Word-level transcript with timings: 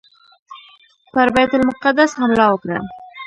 پر 1.11 1.27
بیت 1.35 1.51
المقدس 1.57 2.11
حمله 2.19 2.45
وکړه. 2.49 2.77